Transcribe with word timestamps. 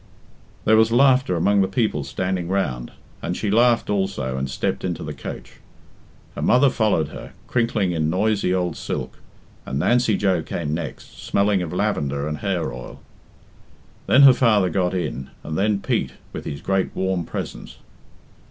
There 0.65 0.77
was 0.77 0.91
laughter 0.91 1.35
among 1.35 1.61
the 1.61 1.67
people 1.67 2.03
standing 2.03 2.47
round, 2.47 2.91
and 3.21 3.37
she 3.37 3.51
laughed 3.51 3.87
also 3.87 4.35
and 4.35 4.49
stepped 4.49 4.83
into 4.83 5.03
the 5.03 5.13
coach. 5.13 5.57
Her 6.33 6.41
mother 6.41 6.71
followed 6.71 7.09
her, 7.09 7.33
crinkling 7.45 7.91
in 7.91 8.09
noisy 8.09 8.51
old 8.51 8.75
silk, 8.75 9.19
and 9.63 9.77
Nancy 9.77 10.17
Joe 10.17 10.41
came 10.41 10.73
next, 10.73 11.23
smelling 11.23 11.61
of 11.61 11.71
lavender 11.71 12.27
and 12.27 12.39
hair 12.39 12.73
oil. 12.73 12.99
Then 14.07 14.23
her 14.23 14.33
father 14.33 14.71
got 14.71 14.95
in, 14.95 15.29
and 15.43 15.55
then 15.55 15.77
Pete, 15.81 16.13
with 16.33 16.45
his 16.45 16.61
great 16.61 16.95
warm 16.95 17.23
presence. 17.23 17.77